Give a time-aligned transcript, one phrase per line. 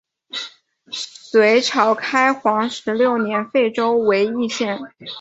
[0.89, 4.79] 隋朝开皇十六年废州为易县。